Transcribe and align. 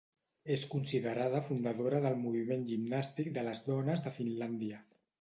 És 0.53 0.63
considerada 0.71 1.41
fundadora 1.51 2.01
del 2.07 2.19
moviment 2.23 2.67
gimnàstic 2.73 3.33
de 3.39 3.47
les 3.49 3.65
dones 3.71 4.07
de 4.09 4.19
Finlàndia. 4.21 4.87